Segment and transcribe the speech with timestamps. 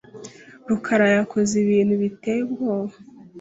[0.69, 2.95] rukarayakoze ibintu biteye ubwoba.